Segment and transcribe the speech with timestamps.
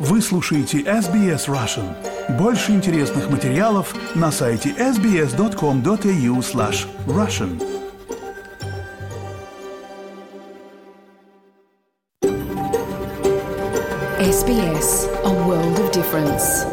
[0.00, 1.94] Вы слушаете SBS Russian.
[2.38, 7.60] Больше интересных материалов на сайте sbs.com.au slash russian.
[14.18, 16.64] SBS, a world of difference.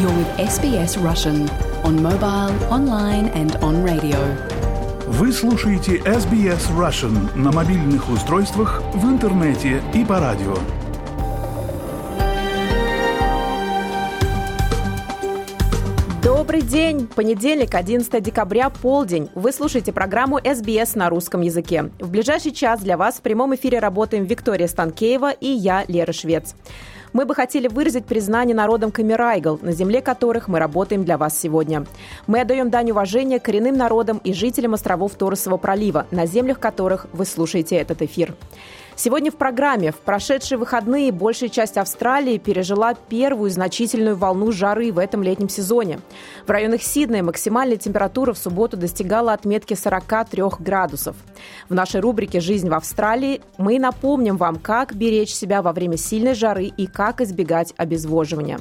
[0.00, 1.48] You're with SBS Russian
[1.84, 4.49] on mobile, online and on radio.
[5.13, 10.55] Вы слушаете SBS Russian на мобильных устройствах, в интернете и по радио.
[16.23, 17.07] Добрый день!
[17.07, 19.29] Понедельник, 11 декабря, полдень.
[19.35, 21.91] Вы слушаете программу SBS на русском языке.
[21.99, 26.55] В ближайший час для вас в прямом эфире работаем Виктория Станкеева и я, Лера Швец.
[27.13, 31.85] Мы бы хотели выразить признание народам Камерайгл, на земле которых мы работаем для вас сегодня.
[32.25, 37.25] Мы отдаем дань уважения коренным народам и жителям островов Торосового пролива, на землях которых вы
[37.25, 38.33] слушаете этот эфир.
[38.95, 44.99] Сегодня в программе в прошедшие выходные большая часть Австралии пережила первую значительную волну жары в
[44.99, 45.99] этом летнем сезоне.
[46.45, 51.15] В районах Сиднея максимальная температура в субботу достигала отметки 43 градусов.
[51.69, 56.35] В нашей рубрике «Жизнь в Австралии» мы напомним вам, как беречь себя во время сильной
[56.35, 58.59] жары и как избегать обезвоживания.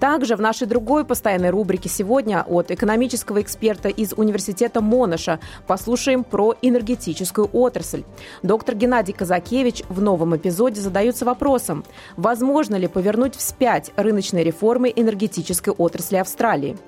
[0.00, 6.54] Также в нашей другой постоянной рубрике сегодня от экономического эксперта из Университета Монаша послушаем про
[6.62, 8.04] энергетическую отрасль.
[8.42, 9.12] Доктор Геннадий
[9.60, 11.84] Казакевич в новом эпизоде задается вопросом,
[12.16, 16.78] возможно ли повернуть вспять рыночные реформы энергетической отрасли Австралии.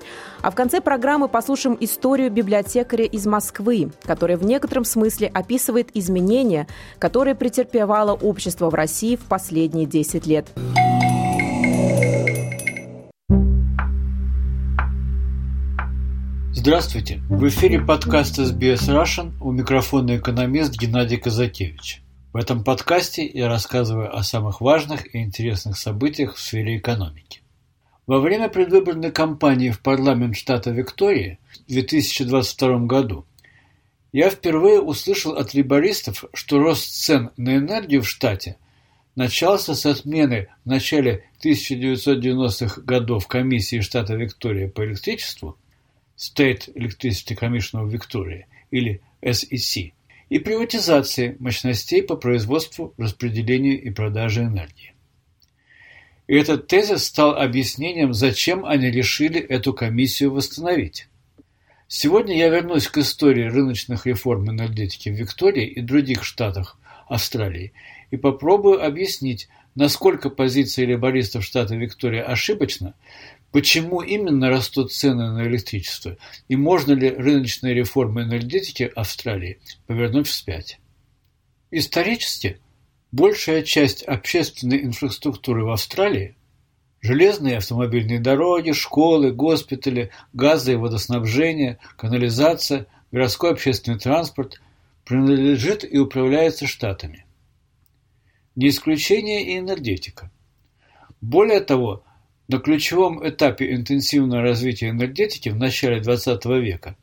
[0.41, 6.67] А в конце программы послушаем историю библиотекаря из Москвы, который в некотором смысле описывает изменения,
[6.99, 10.47] которые претерпевало общество в России в последние 10 лет.
[16.53, 17.21] Здравствуйте!
[17.29, 22.02] В эфире подкаст SBS Russian у микрофона экономист Геннадий Казакевич.
[22.33, 27.43] В этом подкасте я рассказываю о самых важных и интересных событиях в сфере экономики.
[28.07, 33.27] Во время предвыборной кампании в парламент штата Виктория в 2022 году
[34.13, 38.57] я впервые услышал от либористов, что рост цен на энергию в штате
[39.15, 45.59] начался с отмены в начале 1990-х годов комиссии штата Виктория по электричеству
[46.17, 49.93] State Electricity Commission of Victoria или SEC
[50.33, 54.95] и приватизации мощностей по производству, распределению и продаже энергии.
[56.27, 61.07] И этот тезис стал объяснением, зачем они решили эту комиссию восстановить.
[61.87, 66.79] Сегодня я вернусь к истории рыночных реформ энергетики в Виктории и других штатах
[67.09, 67.75] Австралии
[68.11, 72.95] и попробую объяснить, насколько позиция лейбористов штата Виктория ошибочна,
[73.53, 76.17] Почему именно растут цены на электричество?
[76.49, 80.81] И можно ли рыночные реформы энергетики Австралии повернуть вспять?
[81.71, 82.59] Исторически
[83.13, 86.35] большая часть общественной инфраструктуры в Австралии–
[87.03, 94.61] железные автомобильные дороги, школы, госпитали, газы и водоснабжение, канализация, городской общественный транспорт–
[95.05, 97.27] принадлежит и управляется штатами.
[98.55, 100.31] Не исключение и энергетика.
[101.21, 102.05] Более того,
[102.53, 106.97] на ключевом этапе интенсивного развития энергетики в начале XX века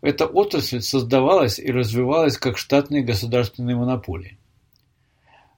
[0.00, 4.38] эта отрасль создавалась и развивалась как штатные государственные монополии.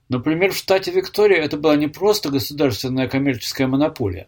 [0.09, 4.27] Например, в штате Виктория это была не просто государственная коммерческая монополия,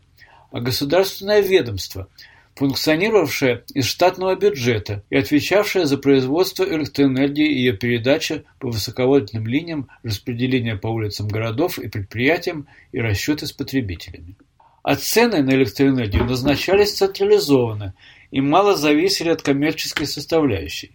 [0.52, 2.08] а государственное ведомство,
[2.56, 9.90] функционировавшее из штатного бюджета и отвечавшее за производство электроэнергии и ее передачу по высоковольтным линиям,
[10.04, 14.38] распределение по улицам городов и предприятиям и расчеты с потребителями
[14.84, 17.94] а цены на электроэнергию назначались централизованно
[18.31, 20.92] и мало зависели от коммерческой составляющей.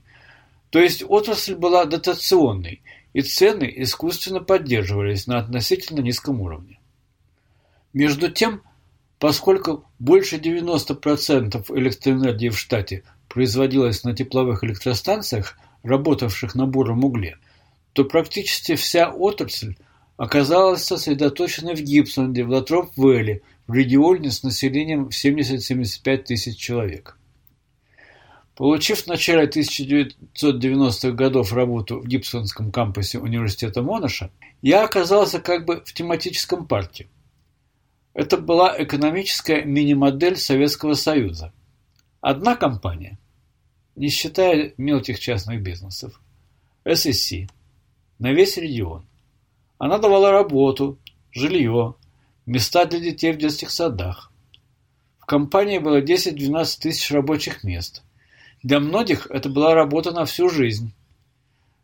[0.70, 2.82] То есть отрасль была дотационной,
[3.12, 6.78] и цены искусственно поддерживались на относительно низком уровне.
[7.92, 8.60] Между тем,
[9.19, 17.38] поскольку больше 90% электроэнергии в штате производилось на тепловых электростанциях, работавших на буром угле,
[17.92, 19.76] то практически вся отрасль
[20.16, 27.18] оказалась сосредоточена в Гибсонде, в Латроп-Вэлли, в регионе с населением в 70-75 тысяч человек.
[28.54, 34.30] Получив в начале 1990-х годов работу в Гибсонском кампусе университета Монаша,
[34.63, 37.09] я оказался как бы в тематическом парке.
[38.15, 41.53] Это была экономическая мини-модель Советского Союза.
[42.22, 43.19] Одна компания,
[43.95, 46.19] не считая мелких частных бизнесов,
[46.86, 47.33] ССС,
[48.19, 49.04] на весь регион.
[49.77, 50.98] Она давала работу,
[51.30, 51.97] жилье,
[52.47, 54.33] места для детей в детских садах.
[55.19, 58.03] В компании было 10-12 тысяч рабочих мест.
[58.63, 60.93] Для многих это была работа на всю жизнь.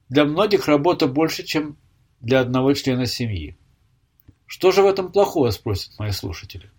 [0.09, 1.77] Для многих работа больше, чем
[2.21, 3.57] для одного члена семьи.
[4.47, 6.71] Что же в этом плохого, спросят мои слушатели.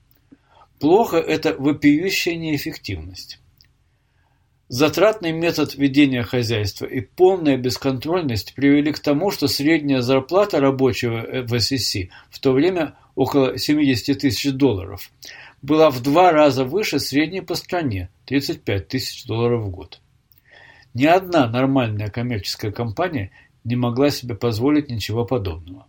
[0.80, 3.40] Плохо– это вопиющая неэффективность.
[4.70, 11.60] Затратный метод ведения хозяйства и полная бесконтрольность привели к тому, что средняя зарплата рабочего в
[11.60, 11.96] ССС
[12.30, 15.12] в то время около 70 тысяч долларов
[15.62, 20.02] была в два раза выше средней по стране– 35 тысяч долларов в год.
[20.94, 23.32] Ни одна нормальная коммерческая компания
[23.64, 25.88] не могла себе позволить ничего подобного.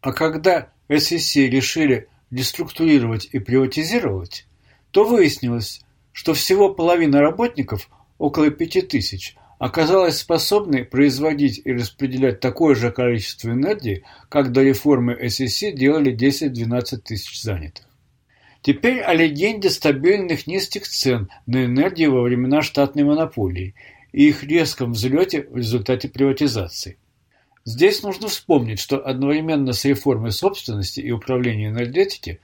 [0.00, 4.46] А когда ССС решили деструктурировать и приватизировать,
[4.90, 5.82] то выяснилось,
[6.12, 7.88] что всего половина работников–
[8.22, 15.16] около пяти тысяч, оказалась способной производить и распределять такое же количество энергии, как до реформы
[15.28, 17.86] ССС делали 10-12 тысяч занятых.
[18.62, 23.76] Теперь о легенде стабильных низких цен на энергию во времена штатной монополии
[24.10, 26.98] и их резком взлете в результате приватизации.
[27.64, 32.40] Здесь нужно вспомнить, что одновременно с реформой собственности и управления энергетики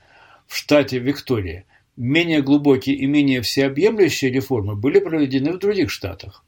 [0.47, 1.65] в штате Виктория
[1.99, 6.45] Менее глубокие и менее всеобъемлющие реформы были проведены в других штатах.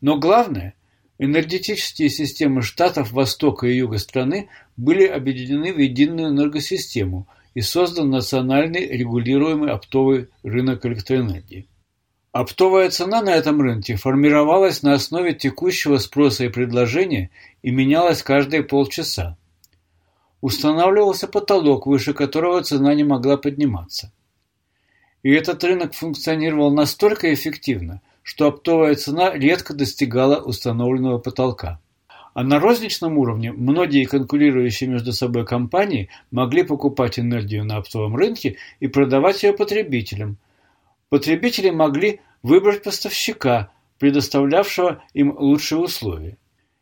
[0.00, 0.74] Но главное,
[1.18, 8.86] энергетические системы штатов Востока и Юга страны были объединены в единую энергосистему и создан национальный
[8.86, 11.66] регулируемый оптовый рынок электроэнергии.
[12.30, 17.30] Оптовая цена на этом рынке формировалась на основе текущего спроса и предложения
[17.62, 19.36] и менялась каждые полчаса.
[20.40, 24.12] Устанавливался потолок, выше которого цена не могла подниматься.
[25.24, 31.80] И этот рынок функционировал настолько эффективно, что оптовая цена редко достигала установленного потолка.
[32.34, 38.58] А на розничном уровне многие конкурирующие между собой компании могли покупать энергию на оптовом рынке
[38.80, 40.36] и продавать ее потребителям.
[41.08, 46.36] Потребители могли выбрать поставщика, предоставлявшего им лучшие условия.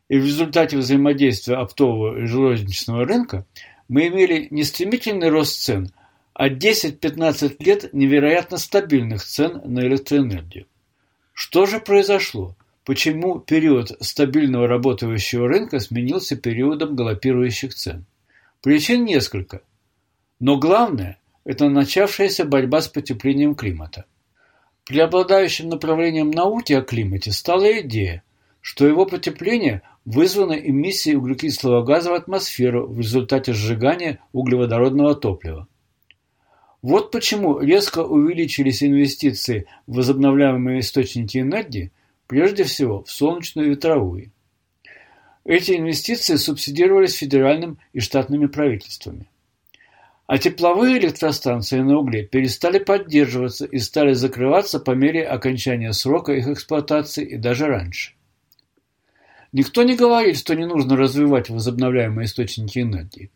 [0.09, 3.45] И в результате взаимодействия оптового и розничного рынка
[3.87, 5.93] мы имели не стремительный рост цен,
[6.33, 10.65] а 10-15 лет невероятно стабильных цен на электроэнергию.
[11.39, 12.55] Что же произошло?
[12.83, 18.05] Почему период стабильного работающего рынка сменился периодом галопирующих цен?
[18.63, 19.61] Причин несколько.
[20.39, 24.05] Но главное– это начавшаяся борьба с потеплением климата.
[24.85, 28.23] Преобладающим направлением науки о климате стала идея,
[28.59, 35.67] что его потепление вызвано эмиссией углекислого газа в атмосферу в результате сжигания углеводородного топлива.
[36.81, 41.91] Вот почему резко увеличились инвестиции в возобновляемые источники энергии,
[42.27, 44.31] прежде всего в солнечную и ветровую.
[45.43, 49.27] Эти инвестиции субсидировались федеральным и штатными правительствами.
[50.27, 56.47] А тепловые электростанции на угле перестали поддерживаться и стали закрываться по мере окончания срока их
[56.47, 58.13] эксплуатации и даже раньше.
[59.53, 63.31] Никто не говорит, что не нужно развивать возобновляемые источники энергии.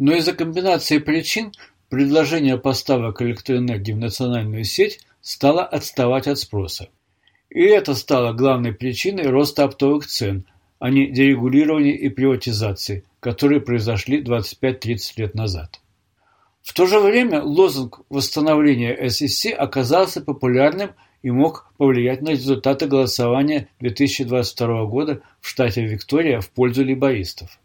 [0.00, 1.52] Но из-за комбинации причин
[1.88, 6.88] предложение поставок электроэнергии в национальную сеть стало отставать от спроса.
[7.50, 10.44] И это стало главной причиной роста оптовых цен,
[10.78, 15.80] а не дерегулирования и приватизации, которые произошли 25-30 лет назад.
[16.62, 20.90] В то же время лозунг восстановления ССС оказался популярным
[21.22, 27.58] и мог повлиять на результаты голосования 2022 года в штате Виктория в пользу лейбористов.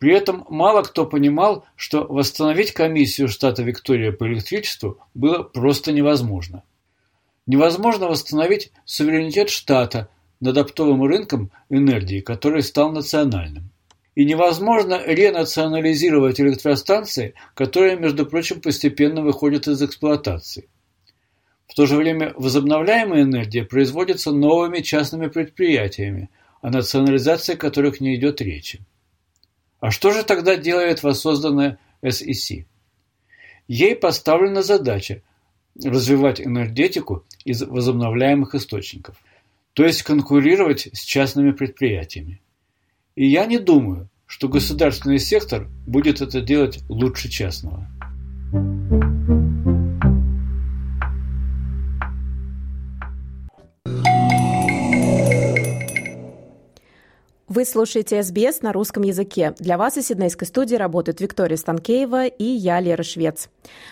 [0.00, 6.62] При этом мало кто понимал, что восстановить комиссию штата Виктория по электричеству было просто невозможно.
[7.46, 10.08] Невозможно восстановить суверенитет штата
[10.40, 13.68] над оптовым рынком энергии, который стал национальным.
[14.14, 20.70] И невозможно ренационализировать электростанции, которые, между прочим, постепенно выходят из эксплуатации.
[21.68, 26.30] В то же время возобновляемая энергия производится новыми частными предприятиями,
[26.62, 28.80] о национализации которых не идет речи.
[29.80, 32.66] А что же тогда делает воссозданная СИС?
[33.66, 35.22] Ей поставлена задача
[35.82, 39.16] развивать энергетику из возобновляемых источников,
[39.72, 42.40] то есть конкурировать с частными предприятиями.
[43.16, 47.88] И я не думаю, что государственный сектор будет это делать лучше частного.
[57.50, 59.54] Вы слушаете СБС на русском языке.
[59.58, 63.48] Для вас из Сиднейской студии работают Виктория Станкеева и я, Лера Швец.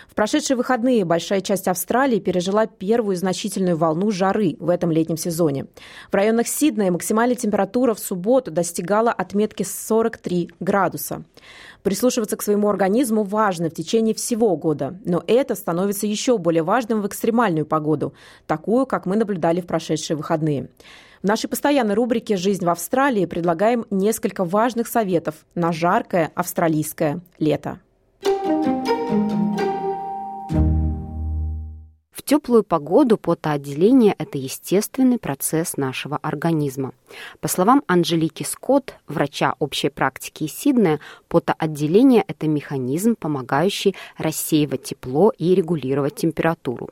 [0.07, 5.65] В прошедшие выходные большая часть Австралии пережила первую значительную волну жары в этом летнем сезоне.
[6.09, 11.25] В районах Сиднея максимальная температура в субботу достигала отметки 43 градуса.
[11.83, 17.01] Прислушиваться к своему организму важно в течение всего года, но это становится еще более важным
[17.01, 18.13] в экстремальную погоду,
[18.47, 20.69] такую, как мы наблюдали в прошедшие выходные.
[21.21, 27.79] В нашей постоянной рубрике «Жизнь в Австралии» предлагаем несколько важных советов на жаркое австралийское лето.
[32.11, 36.93] В теплую погоду потоотделение– это естественный процесс нашего организма.
[37.41, 45.33] По словам Анжелики Скотт, врача общей практики из Сиднея, потоотделение– это механизм, помогающий рассеивать тепло
[45.37, 46.91] и регулировать температуру.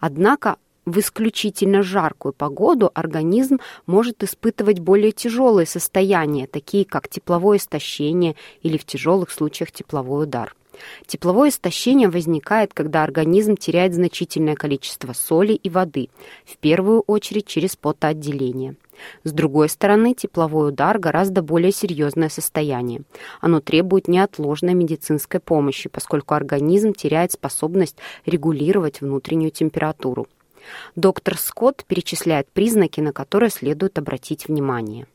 [0.00, 0.56] Однако
[0.90, 8.76] в исключительно жаркую погоду организм может испытывать более тяжелые состояния, такие как тепловое истощение или
[8.76, 10.54] в тяжелых случаях тепловой удар.
[11.06, 16.08] Тепловое истощение возникает, когда организм теряет значительное количество соли и воды,
[16.44, 18.76] в первую очередь через потоотделение.
[19.24, 23.02] С другой стороны, тепловой удар гораздо более серьезное состояние.
[23.40, 30.26] Оно требует неотложной медицинской помощи, поскольку организм теряет способность регулировать внутреннюю температуру.
[30.96, 35.06] Доктор Скотт перечисляет признаки, на которые следует обратить внимание.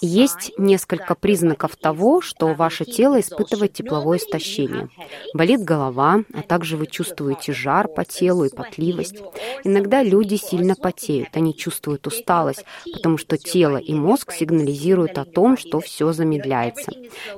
[0.00, 4.88] Есть несколько признаков того, что ваше тело испытывает тепловое истощение.
[5.34, 9.16] Болит голова, а также вы чувствуете жар по телу и потливость.
[9.64, 15.56] Иногда люди сильно потеют, они чувствуют усталость, потому что тело и мозг сигнализируют о том,
[15.56, 16.92] что все замедляется.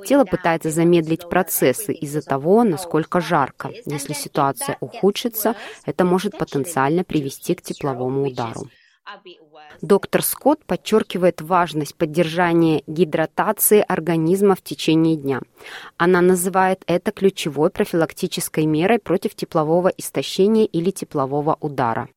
[0.05, 3.71] Тело пытается замедлить процессы из-за того, насколько жарко.
[3.85, 5.55] Если ситуация ухудшится,
[5.85, 8.69] это может потенциально потенциально привести к тепловому удару.
[9.81, 15.41] Доктор Скотт подчеркивает важность поддержания гидратации организма в течение дня.
[15.97, 22.09] Она называет это ключевой профилактической мерой против теплового истощения или теплового удара.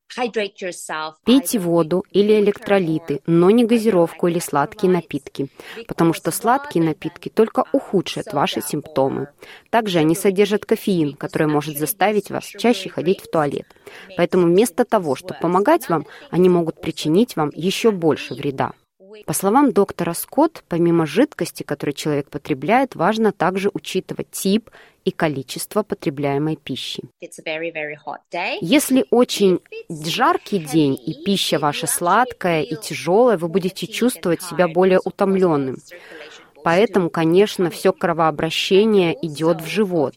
[1.25, 5.49] Пейте воду или электролиты, но не газировку или сладкие напитки,
[5.89, 9.29] потому что сладкие напитки только ухудшат ваши симптомы.
[9.71, 13.67] Также они содержат кофеин, который может заставить вас чаще ходить в туалет.
[14.19, 18.73] Поэтому вместо того, чтобы помогать вам, они могут причинить вам еще больше вреда.
[19.27, 24.71] По словам доктора Скотт, помимо жидкости, которую человек потребляет, важно также учитывать тип
[25.05, 27.03] и количество потребляемой пищи.
[28.61, 35.01] Если очень жаркий день и пища ваша сладкая и тяжелая, вы будете чувствовать себя более
[35.05, 35.77] утомленным.
[36.65, 40.15] Поэтому, конечно, все кровообращение идет в живот.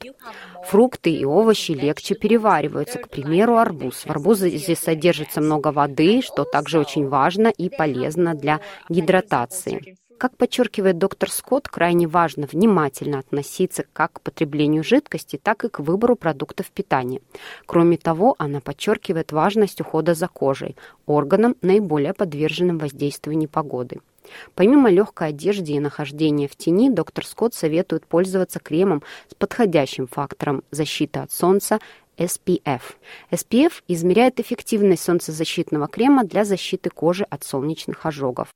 [0.68, 4.06] Фрукты и овощи легче перевариваются, к примеру, арбуз.
[4.06, 9.98] В арбузе содержится много воды, что также очень важно и полезно для гидратации.
[10.18, 15.80] Как подчеркивает доктор Скотт, крайне важно внимательно относиться как к потреблению жидкости, так и к
[15.80, 17.22] выбору продуктов питания.
[17.66, 24.00] Кроме того, она подчеркивает важность ухода за кожей, органом, наиболее подверженным воздействию непогоды.
[24.54, 30.64] Помимо легкой одежды и нахождения в тени, доктор Скотт советует пользоваться кремом с подходящим фактором
[30.72, 31.80] защиты от солнца
[32.18, 32.82] SPF.
[33.32, 38.50] SPF измеряет эффективность солнцезащитного крема для защиты кожи от солнечных ожогов.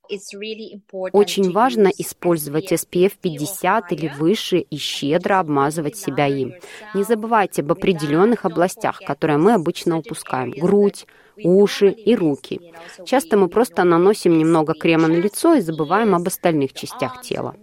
[0.92, 6.54] Очень важно использовать SPF 50 или выше и щедро обмазывать себя им.
[6.94, 10.52] Не забывайте об определенных областях, которые мы обычно упускаем.
[10.52, 11.06] Грудь,
[11.44, 12.60] уши и руки.
[13.06, 17.56] Часто мы просто наносим немного крема на лицо и забываем об остальных частях тела.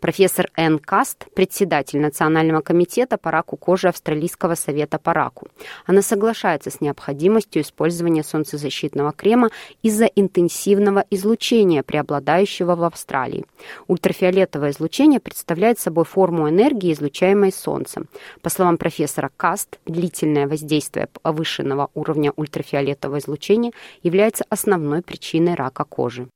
[0.00, 5.46] Профессор Энн Каст, председатель Национального комитета по раку кожи Австралийского совета по раку.
[5.86, 9.50] Она соглашается с необходимостью использования солнцезащитного крема
[9.82, 13.44] из-за интенсивного излучения, преобладающего в Австралии.
[13.86, 18.08] Ультрафиолетовое излучение представляет собой форму энергии, излучаемой Солнцем.
[18.42, 26.28] По словам профессора Каст, длительное воздействие повышенного уровня ультрафиолетового излучения является основной причиной рака кожи.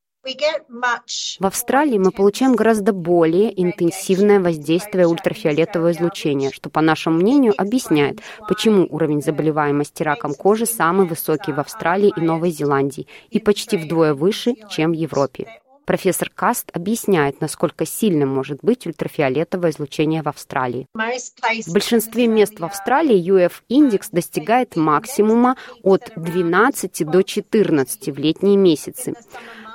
[1.41, 8.21] В Австралии мы получаем гораздо более интенсивное воздействие ультрафиолетового излучения, что, по нашему мнению, объясняет,
[8.49, 14.15] почему уровень заболеваемости раком кожи самый высокий в Австралии и Новой Зеландии и почти вдвое
[14.15, 15.47] выше, чем в Европе.
[15.89, 20.87] Профессор Каст объясняет, насколько сильным может быть ультрафиолетовое излучение в Австралии.
[20.93, 29.15] В большинстве мест в Австралии UF-индекс достигает максимума от 12 до 14 в летние месяцы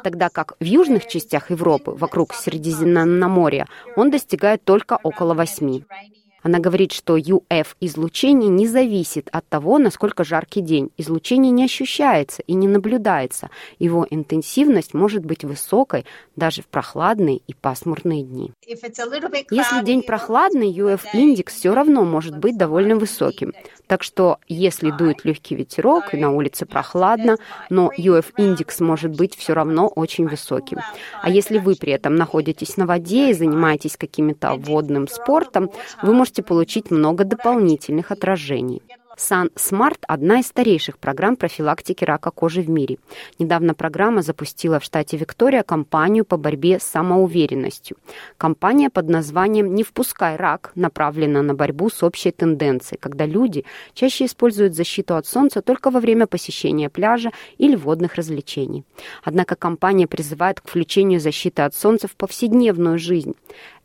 [0.04, 5.84] тогда как в южных частях Европы, вокруг Средиземноморья, он достигает только около 8.
[6.44, 10.92] Она говорит, что UF-излучение не зависит от того, насколько жаркий день.
[10.98, 13.50] Излучение не ощущается и не наблюдается.
[13.80, 18.52] Его интенсивность может быть высокой даже в прохладные и пасмурные дни.
[18.68, 23.54] Если день прохладный, UF-индекс все равно может быть довольно высоким.
[23.88, 27.38] Так что, если дует легкий ветерок и на улице прохладно,
[27.70, 30.80] но UF-индекс может быть все равно очень высоким.
[31.22, 35.70] А если вы при этом находитесь на воде и занимаетесь каким-то водным спортом,
[36.02, 38.82] вы можете можете получить много дополнительных отражений.
[39.18, 42.98] Sun Smart– одна из старейших программ профилактики рака кожи в мире.
[43.40, 47.98] Недавно программа запустила в штате Виктория кампанию по борьбе с самоуверенностью.
[48.38, 54.25] Кампания под названием «Не впускай рак» направлена на борьбу с общей тенденцией, когда люди чаще
[54.25, 58.84] используют защиту от солнца только во время посещения пляжа или водных развлечений.
[59.24, 63.36] Однако компания призывает к включению защиты от солнца в повседневную жизнь.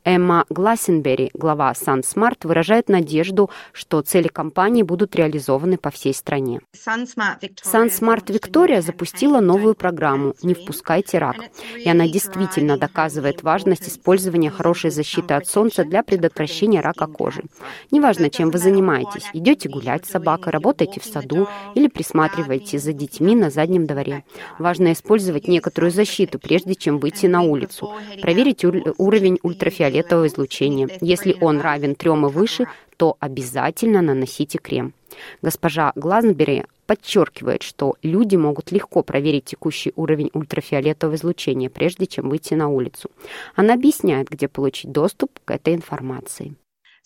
[0.05, 6.61] Эмма Глассенбери, глава SunSmart, выражает надежду, что цели компании будут реализованы по всей стране.
[6.73, 11.35] SunSmart Виктория запустила новую программу «Не впускайте рак»,
[11.77, 17.43] и она действительно доказывает важность использования хорошей защиты от солнца для предотвращения рака кожи.
[17.91, 23.35] Неважно, чем вы занимаетесь, идете гулять с собакой, работаете в саду или присматриваете за детьми
[23.35, 24.23] на заднем дворе.
[24.59, 27.91] Важно использовать некоторую защиту, прежде чем выйти на улицу,
[28.21, 30.89] проверить уровень ультрафиолетового ультрафиолетового излучения.
[31.01, 32.67] Если он равен трем и выше,
[32.97, 34.93] то обязательно наносите крем.
[35.41, 42.55] Госпожа Глазенбери подчеркивает, что люди могут легко проверить текущий уровень ультрафиолетового излучения, прежде чем выйти
[42.55, 43.09] на улицу.
[43.55, 46.55] Она объясняет, где получить доступ к этой информации.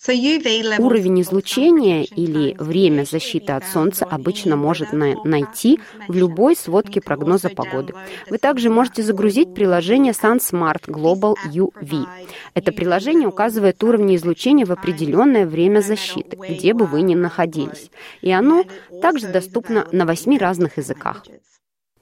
[0.05, 7.93] Уровень излучения или время защиты от Солнца обычно может найти в любой сводке прогноза погоды.
[8.29, 12.05] Вы также можете загрузить приложение SunSmart Global UV.
[12.53, 17.89] Это приложение указывает уровни излучения в определенное время защиты, где бы вы ни находились.
[18.21, 18.65] И оно
[19.01, 21.23] также доступно на восьми разных языках.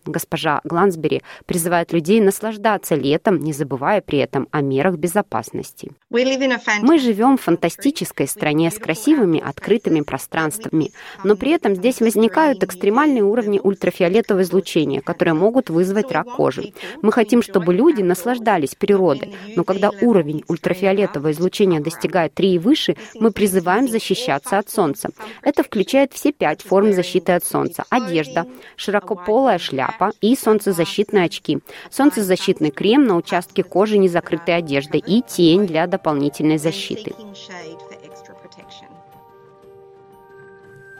[0.05, 5.91] Госпожа Глансбери призывает людей наслаждаться летом, не забывая при этом о мерах безопасности.
[6.09, 10.91] Мы живем в фантастической стране с красивыми открытыми пространствами,
[11.23, 16.73] но при этом здесь возникают экстремальные уровни ультрафиолетового излучения, которые могут вызвать рак кожи.
[17.01, 22.95] Мы хотим, чтобы люди наслаждались природой, но когда уровень ультрафиолетового излучения достигает 3 и выше,
[23.19, 25.09] мы призываем защищаться от солнца.
[25.43, 27.83] Это включает все пять форм защиты от солнца.
[27.89, 35.21] Одежда, широкополая шляпа, шляпа и солнцезащитные очки, солнцезащитный крем на участке кожи незакрытой одежды и
[35.21, 37.13] тень для дополнительной защиты.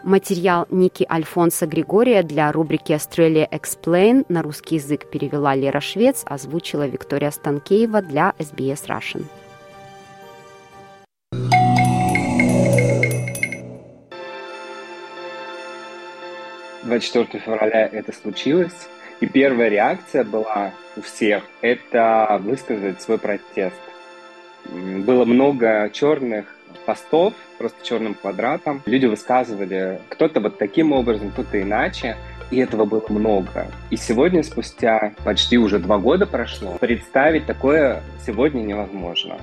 [0.04, 6.88] Материал Ники Альфонса Григория для рубрики Australia Explain на русский язык перевела Лера Швец, озвучила
[6.88, 9.26] Виктория Станкеева для SBS Russian.
[16.92, 18.90] 24 февраля это случилось,
[19.22, 23.80] и первая реакция была у всех– это высказать свой протест.
[24.66, 26.54] Было много черных
[26.86, 28.82] постов, просто черным квадратом.
[28.86, 32.18] Люди высказывали кто-то вот таким образом, кто-то иначе.
[32.52, 33.68] И этого было много.
[33.90, 39.38] И сегодня, спустя почти уже два года прошло, представить такое сегодня невозможно.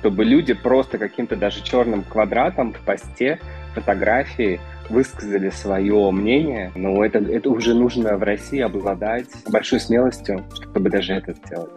[0.00, 3.38] Чтобы люди просто каким-то даже черным квадратом в посте
[3.74, 4.58] фотографии
[4.92, 11.14] высказали свое мнение, но это, это уже нужно в России обладать большой смелостью, чтобы даже
[11.14, 11.70] это сделать.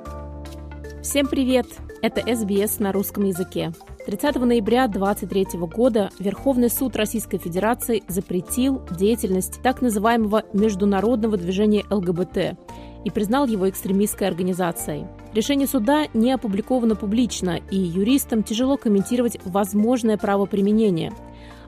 [1.01, 1.67] Всем привет!
[2.01, 3.71] Это СБС на русском языке.
[4.05, 12.57] 30 ноября 2023 года Верховный суд Российской Федерации запретил деятельность так называемого международного движения ЛГБТ
[13.05, 15.05] и признал его экстремистской организацией.
[15.33, 21.13] Решение суда не опубликовано публично, и юристам тяжело комментировать возможное правоприменение–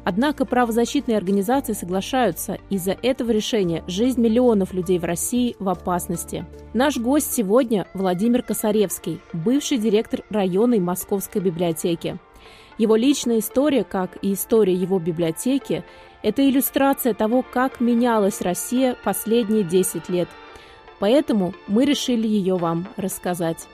[0.10, 6.46] Однако правозащитные организации соглашаются, из-за этого решения жизнь миллионов людей в России в опасности.
[6.74, 12.20] Наш гость сегодня Владимир Косаревский, бывший директор районной Московской библиотеки.
[12.78, 15.84] Его личная история, как и история его библиотеки,
[16.24, 20.30] это иллюстрация того, как менялась Россия последние 10 лет.
[21.00, 23.67] Поэтому мы решили ее вам рассказать.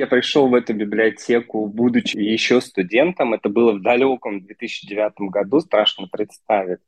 [0.00, 3.34] Я пришел в эту библиотеку, будучи еще студентом.
[3.34, 6.78] Это было в далеком 2009 году, страшно представить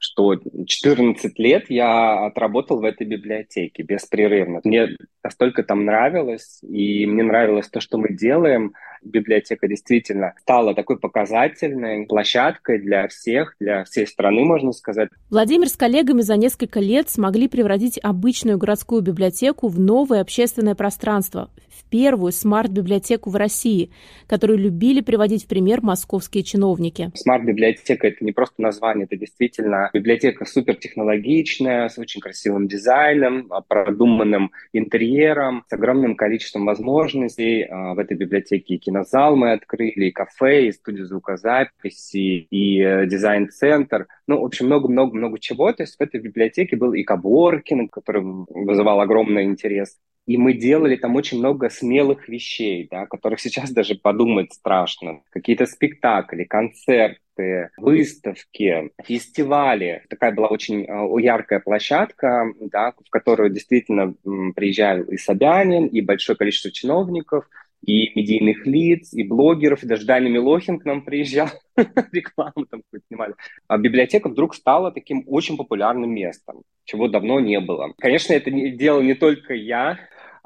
[0.00, 4.60] что 14 лет я отработал в этой библиотеке беспрерывно.
[4.64, 8.74] Мне настолько там нравилось, и мне нравилось то, что мы делаем.
[9.02, 15.08] Библиотека действительно стала такой показательной площадкой для всех, для всей страны, можно сказать.
[15.30, 21.50] Владимир с коллегами за несколько лет смогли превратить обычную городскую библиотеку в новое общественное пространство,
[21.90, 23.90] первую смарт-библиотеку в России,
[24.26, 27.10] которую любили приводить в пример московские чиновники.
[27.14, 34.52] Смарт-библиотека— это не просто название, это действительно библиотека супертехнологичная, с очень красивым дизайном, а, продуманным
[34.72, 37.62] интерьером, с огромным количеством возможностей.
[37.62, 44.06] А, в этой библиотеке кинозал мы открыли, и кафе, и студию звукозаписи, и э, дизайн-центр.
[44.26, 45.72] Ну, в общем, много-много-много чего.
[45.72, 49.98] То есть в этой библиотеке был и Каборкин, который вызывал огромный интерес
[50.28, 55.22] и мы делали там очень много смелых вещей, да, которых сейчас даже подумать страшно.
[55.30, 60.04] Какие-то спектакли, концерты, выставки, фестивали.
[60.10, 64.12] Такая была очень э, яркая площадка, да, в которую действительно
[64.54, 67.48] приезжал и Собянин, и большое количество чиновников,
[67.84, 71.48] и медийных лиц, и блогеров, и даже Даня Милохин к нам приезжал,
[72.12, 73.34] рекламу там снимали.
[73.66, 77.92] А библиотека вдруг стала таким очень популярным местом, чего давно не было.
[77.98, 79.98] Конечно, это делал не только я,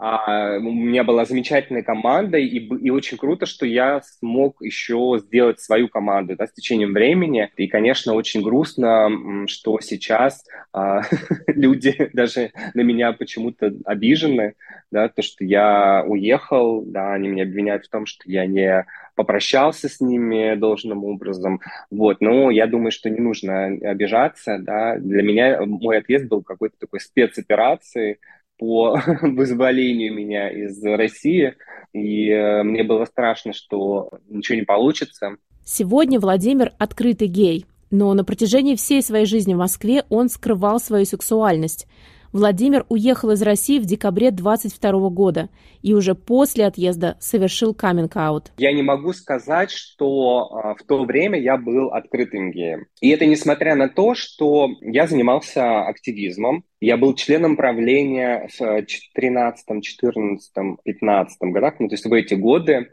[0.05, 5.61] а, у меня была замечательная команда, и, и очень круто, что я смог еще сделать
[5.61, 7.53] свою команду да, с течением времени.
[7.57, 11.03] И, конечно, очень грустно, что сейчас а,
[11.47, 14.55] люди даже на меня почему-то обижены,
[14.91, 18.85] да, то, что я уехал, да, они меня обвиняют в том, что я не
[19.15, 21.61] попрощался с ними должным образом.
[21.93, 24.97] Вот, но я думаю, что не нужно обижаться, да.
[24.97, 28.19] Для меня мой отъезд был какой-то такой спецоперацией,
[28.59, 31.55] по вызволению меня из России,
[31.93, 35.37] и э, мне было страшно, что ничего не получится.
[35.65, 41.05] Сегодня Владимир открытый гей, но на протяжении всей своей жизни в Москве он скрывал свою
[41.05, 41.87] сексуальность.
[42.33, 45.51] Владимир уехал из России в декабре 22 года
[45.83, 48.53] и уже после отъезда совершил каминг-аут.
[48.57, 52.87] Я не могу сказать, что а, в то время я был открытым геем.
[53.03, 59.83] И это несмотря на то, что я занимался активизмом, я был членом правления в 13,
[59.83, 60.53] 14,
[60.85, 62.89] 15 годах, ну, то есть в эти годы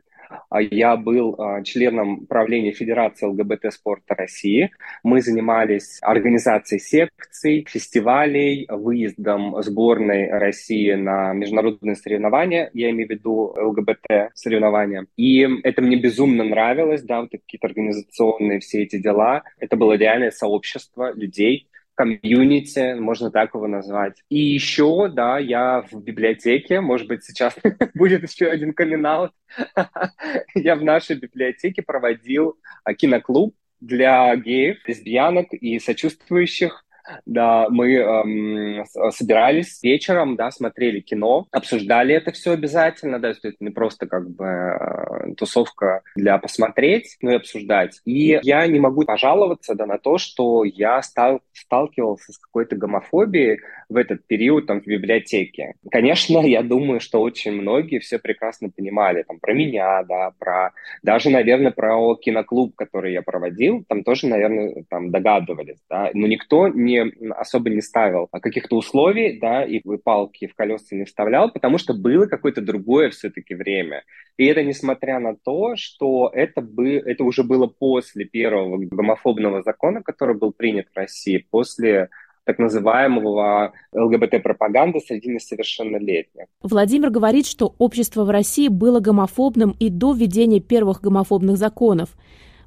[0.60, 4.72] я был а, членом правления Федерации ЛГБТ спорта России.
[5.04, 13.54] Мы занимались организацией секций, фестивалей, выездом сборной России на международные соревнования, я имею в виду
[13.58, 15.06] ЛГБТ соревнования.
[15.18, 19.44] И это мне безумно нравилось, да, вот какие-то организационные все эти дела.
[19.60, 21.69] Это было реальное сообщество людей,
[22.00, 24.24] комьюнити, можно так его назвать.
[24.30, 27.54] И еще, да, я в библиотеке, может быть, сейчас
[27.94, 29.06] будет еще один камин
[30.56, 36.86] Я в нашей библиотеке проводил а, киноклуб для геев, лесбиянок и сочувствующих
[37.26, 43.70] да, мы эм, собирались вечером, да, смотрели кино, обсуждали это все обязательно, да, это не
[43.70, 48.02] просто как бы э, тусовка для посмотреть, но и обсуждать.
[48.06, 53.60] И я не могу пожаловаться, да, на то, что я стал, сталкивался с какой-то гомофобией
[53.90, 55.74] в этот период там в библиотеке.
[55.90, 60.72] Конечно, я думаю, что очень многие все прекрасно понимали там про меня, да, про
[61.04, 66.68] даже, наверное, про киноклуб, который я проводил, там тоже, наверное, там догадывались, да, но никто
[66.68, 71.94] не особо не ставил каких-то условий, да, и палки в колеса не вставлял, потому что
[71.94, 74.04] было какое-то другое все-таки время.
[74.38, 80.02] И это несмотря на то, что это, бы, это уже было после первого гомофобного закона,
[80.02, 82.10] который был принят в России, после
[82.50, 86.46] так называемого ЛГБТ-пропаганды среди несовершеннолетних.
[86.64, 92.10] Владимир говорит, что общество в России было гомофобным и до введения первых гомофобных законов–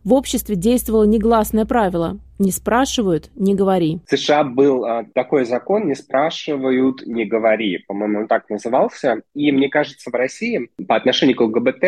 [0.04, 4.00] в обществе действовало негласное правило «не спрашивают, не говори».
[4.04, 9.22] В США был а, такой закон «не спрашивают, не говори», по-моему, он так назывался.
[9.32, 11.84] И мне кажется, в России по отношению к ЛГБТ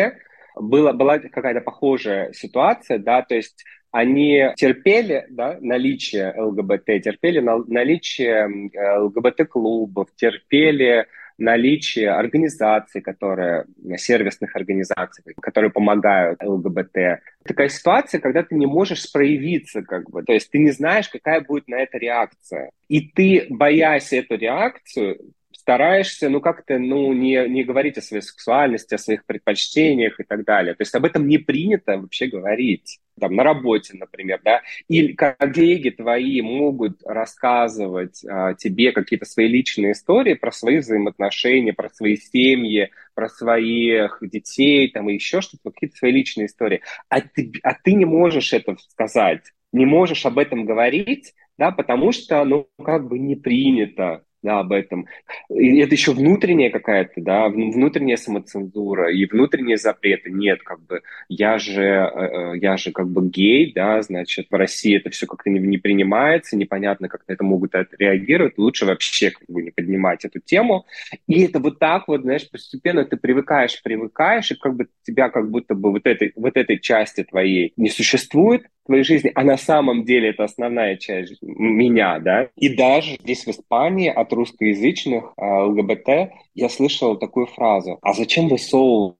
[0.55, 8.69] была, была какая-то похожая ситуация, да, то есть они терпели да, наличие ЛГБТ, терпели наличие
[8.99, 11.05] ЛГБТ-клубов, терпели
[11.37, 13.63] наличие организаций, которые,
[13.95, 17.21] сервисных организаций, которые помогают ЛГБТ.
[17.45, 21.39] Такая ситуация, когда ты не можешь проявиться, как бы, то есть ты не знаешь, какая
[21.39, 22.71] будет на это реакция.
[22.89, 25.19] И ты, боясь эту реакцию,
[25.65, 30.45] стараешься, ну, как-то, ну, не, не говорить о своей сексуальности, о своих предпочтениях и так
[30.45, 30.75] далее.
[30.75, 32.99] То есть об этом не принято вообще говорить.
[33.19, 39.93] Там, на работе, например, да, или коллеги твои могут рассказывать а, тебе какие-то свои личные
[39.93, 45.95] истории про свои взаимоотношения, про свои семьи, про своих детей, там, и еще что-то, какие-то
[45.95, 46.81] свои личные истории.
[47.09, 49.41] А ты, а ты не можешь это сказать,
[49.73, 54.71] не можешь об этом говорить, да, потому что, ну, как бы не принято да, об
[54.71, 55.07] этом.
[55.49, 60.31] И это еще внутренняя какая-то, да, внутренняя самоцензура и внутренние запреты.
[60.31, 64.55] Нет, как бы, я же, э, э, я же как бы гей, да, значит, в
[64.55, 68.57] России это все как-то не, принимается, непонятно, как на это могут реагировать.
[68.57, 70.85] Лучше вообще как бы не поднимать эту тему.
[71.27, 75.49] И это вот так вот, знаешь, постепенно ты привыкаешь, привыкаешь, и как бы тебя как
[75.49, 80.05] будто бы вот этой, вот этой части твоей не существует, твоей жизни, а на самом
[80.05, 82.49] деле это основная часть меня, да.
[82.55, 88.47] И даже здесь в Испании от русскоязычных э, ЛГБТ я слышал такую фразу, а зачем
[88.47, 88.57] вы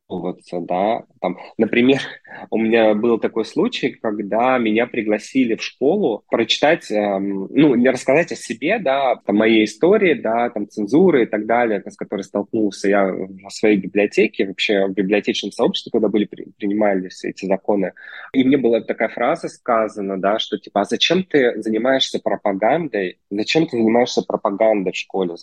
[0.07, 1.99] высовываться, да, там, например,
[2.49, 8.31] у меня был такой случай, когда меня пригласили в школу прочитать, эм, ну, не рассказать
[8.31, 12.89] о себе, да, о моей истории, да, там, цензуры и так далее, с которой столкнулся
[12.89, 17.93] я в своей библиотеке, вообще в библиотечном сообществе, когда были принимали все эти законы.
[18.33, 23.65] И мне была такая фраза сказана, да, что типа, а зачем ты занимаешься пропагандой, зачем
[23.67, 25.35] ты занимаешься пропагандой в школе,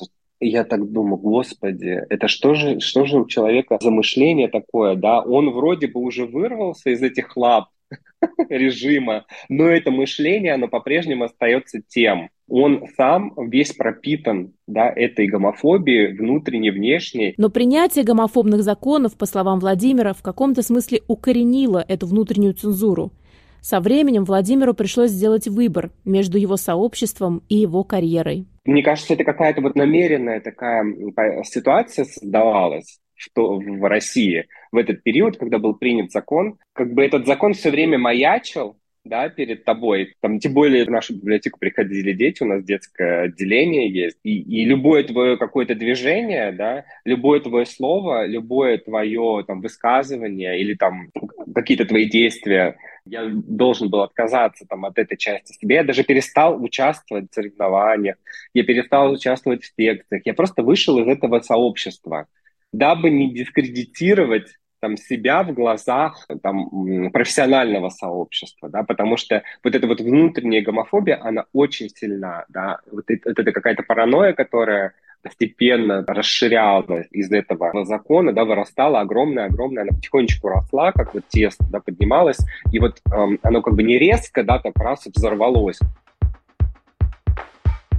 [0.49, 5.21] я так думаю, господи, это что же, что же у человека за мышление такое, да?
[5.21, 7.69] Он вроде бы уже вырвался из этих лап
[8.49, 12.31] режима, но это мышление, оно по-прежнему остается тем.
[12.49, 17.35] Он сам весь пропитан да, этой гомофобией, внутренней, внешней.
[17.39, 23.13] Но принятие гомофобных законов, по словам Владимира, в каком-то смысле укоренило эту внутреннюю цензуру.
[23.63, 28.45] Со временем Владимиру пришлось сделать выбор между его сообществом и его карьерой.
[28.65, 30.85] Мне кажется, это какая-то вот намеренная такая
[31.45, 37.27] ситуация создавалась что в России в этот период, когда был принят закон, как бы этот
[37.27, 40.15] закон все время маячил, да, перед тобой.
[40.21, 44.65] Там, тем более в нашу библиотеку приходили дети, у нас детское отделение есть, и, и
[44.65, 51.11] любое твое какое-то движение, да, любое твое слово, любое твое там высказывание или там
[51.55, 55.77] какие-то твои действия я должен был отказаться там, от этой части себя.
[55.77, 58.17] Я даже перестал участвовать в соревнованиях,
[58.55, 60.23] я перестал участвовать в секциях.
[60.25, 62.27] Я просто вышел из этого сообщества,
[62.73, 69.87] дабы не дискредитировать там, себя в глазах там, профессионального сообщества, да, потому что вот эта
[69.87, 74.93] вот внутренняя гомофобия, она очень сильна, да, вот это, вот это какая-то паранойя, которая
[75.23, 81.79] постепенно расширялась из этого закона, да, вырастала огромная-огромная, она потихонечку росла, как вот тесто, да,
[81.79, 82.39] поднималась,
[82.73, 85.79] и вот эм, оно как бы не резко, да, так раз взорвалось.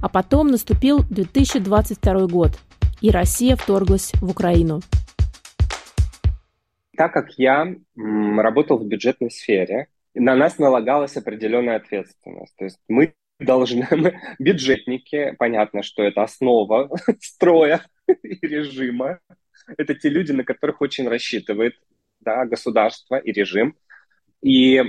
[0.02, 2.52] А потом наступил 2022 год,
[3.00, 4.82] и Россия вторглась в Украину.
[6.96, 12.56] Так как я работал в бюджетной сфере, на нас налагалась определенная ответственность.
[12.56, 16.90] То есть мы должны, мы, бюджетники, понятно, что это основа
[17.22, 19.20] строя и режима.
[19.78, 21.76] Это те люди, на которых очень рассчитывает
[22.20, 23.76] да, государство и режим.
[24.42, 24.84] И,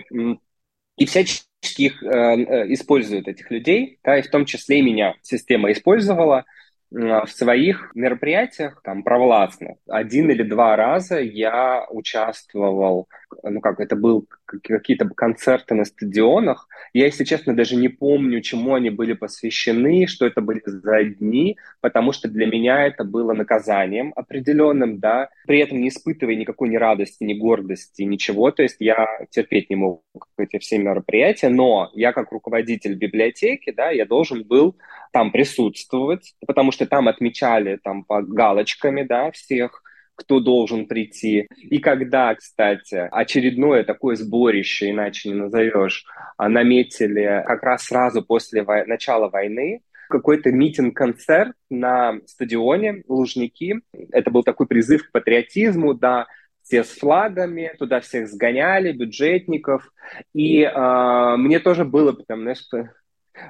[0.97, 1.47] и всячески
[1.79, 6.45] их э, э, используют, этих людей, да, и в том числе и меня система использовала–
[6.94, 13.09] в своих мероприятиях, там, провластных, один или два раза я участвовал,
[13.42, 16.68] ну как, это был какие-то концерты на стадионах.
[16.92, 21.57] Я, если честно, даже не помню, чему они были посвящены, что это были за дни,
[21.81, 26.77] потому что для меня это было наказанием определенным, да, при этом не испытывая никакой ни
[26.77, 28.51] радости, ни гордости, ничего.
[28.51, 30.03] То есть я терпеть не мог
[30.37, 34.77] эти все мероприятия, но я как руководитель библиотеки, да, я должен был
[35.12, 39.84] там присутствовать, потому что там отмечали там по галочками, да, всех,
[40.14, 41.46] кто должен прийти.
[41.57, 46.05] И когда, кстати, очередное такое сборище, иначе не назовешь,
[46.37, 53.81] а, наметили как раз сразу после вой- начала войны, какой-то митинг-концерт на стадионе Лужники.
[54.12, 56.27] Это был такой призыв к патриотизму, да,
[56.62, 59.90] все с флагами, туда всех сгоняли, бюджетников.
[60.33, 62.64] И э, мне тоже было, потому знаешь,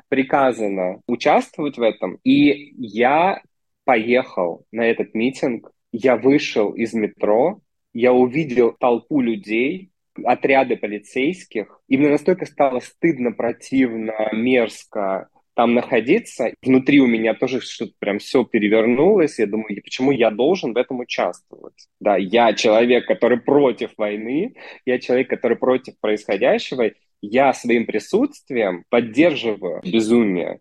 [0.08, 2.18] приказано участвовать в этом.
[2.24, 3.42] И я
[3.84, 7.60] поехал на этот митинг, я вышел из метро,
[7.92, 9.90] я увидел толпу людей,
[10.24, 16.52] отряды полицейских, и мне настолько стало стыдно, противно, мерзко там находиться.
[16.62, 19.38] Внутри у меня тоже что-то прям все перевернулось.
[19.38, 21.86] Я думаю, почему я должен в этом участвовать?
[22.00, 24.54] Да, я человек, который против войны,
[24.84, 30.58] я человек, который против происходящего, я своим присутствием поддерживаю безумие.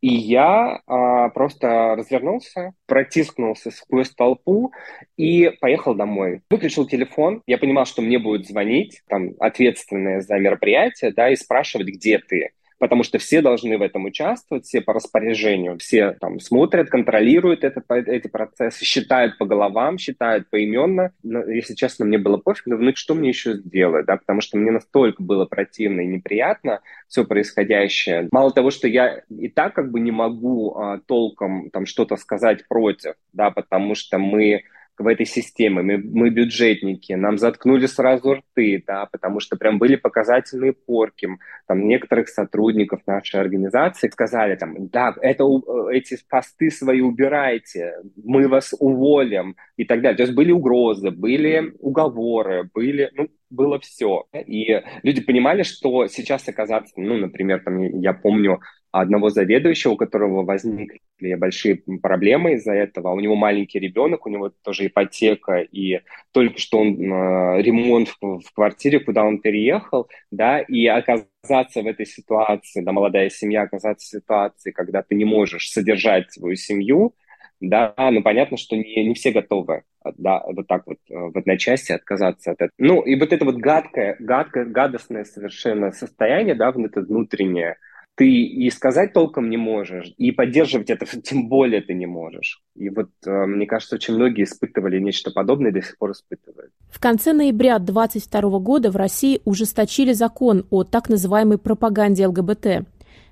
[0.00, 4.72] И я а, просто развернулся, протискнулся сквозь толпу
[5.16, 6.42] и поехал домой.
[6.50, 7.42] Выключил телефон.
[7.46, 12.50] Я понимал, что мне будет звонить там ответственные за мероприятие, да, и спрашивать, где ты
[12.84, 17.90] потому что все должны в этом участвовать, все по распоряжению, все там смотрят, контролируют этот,
[17.90, 21.10] эти процессы, считают по головам, считают поименно.
[21.22, 24.58] Но, если честно, мне было пофиг, ну, ну что мне еще сделать, да, потому что
[24.58, 28.28] мне настолько было противно и неприятно все происходящее.
[28.30, 32.68] Мало того, что я и так как бы не могу а, толком там что-то сказать
[32.68, 34.64] против, да, потому что мы
[34.98, 39.96] в этой системе, мы, мы бюджетники, нам заткнули сразу рты, да, потому что прям были
[39.96, 41.28] показательные порки,
[41.66, 45.44] там некоторых сотрудников нашей организации сказали там, да, это,
[45.90, 50.16] эти посты свои убирайте, мы вас уволим и так далее.
[50.16, 54.24] То есть были угрозы, были уговоры, были, ну, было все.
[54.46, 58.60] И люди понимали, что сейчас оказаться, ну, например, там, я помню
[59.00, 61.00] одного заведующего, у которого возникли
[61.34, 63.10] большие проблемы из-за этого.
[63.10, 66.00] У него маленький ребенок, у него тоже ипотека, и
[66.32, 71.86] только что он э, ремонт в, в квартире, куда он переехал, да, и оказаться в
[71.86, 77.14] этой ситуации, да, молодая семья оказаться в ситуации, когда ты не можешь содержать свою семью,
[77.60, 79.82] да, ну понятно, что не, не все готовы,
[80.18, 82.70] да, вот так вот э, в одночасье отказаться от этого.
[82.78, 87.76] Ну, и вот это вот гадкое, гадкое, гадостное совершенно состояние, да, вот это внутреннее,
[88.16, 92.62] ты и сказать толком не можешь, и поддерживать это тем более ты не можешь.
[92.74, 96.72] И вот, э, мне кажется, очень многие испытывали нечто подобное и до сих пор испытывают.
[96.90, 102.86] В конце ноября 2022 года в России ужесточили закон о так называемой пропаганде ЛГБТ.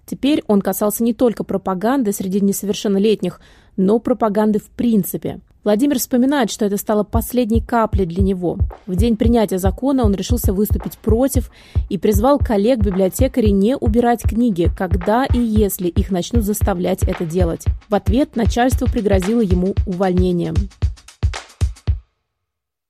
[0.05, 3.41] Теперь он касался не только пропаганды среди несовершеннолетних,
[3.77, 5.41] но пропаганды в принципе.
[5.65, 8.59] Владимир вспоминает, что это стало последней каплей для него.
[8.87, 11.53] В день принятия закона он решился выступить против
[11.89, 17.65] и призвал коллег-библиотекарей не убирать книги, когда и если их начнут заставлять это делать.
[17.89, 20.55] В ответ начальство пригрозило ему увольнением.